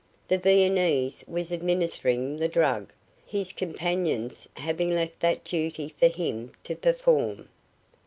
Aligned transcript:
The 0.29 0.39
Viennese 0.39 1.23
was 1.27 1.53
administering 1.53 2.37
the 2.37 2.47
drug, 2.47 2.91
his 3.23 3.53
companions 3.53 4.49
having 4.55 4.89
left 4.89 5.19
that 5.19 5.43
duty 5.43 5.93
for 5.99 6.07
him 6.07 6.53
to 6.63 6.75
perform. 6.75 7.49